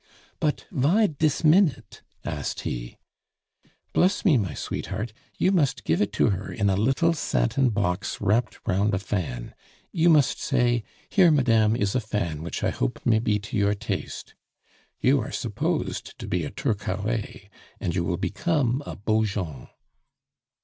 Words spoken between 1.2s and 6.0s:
minute?" asked he. "Bless me, my sweetheart, you must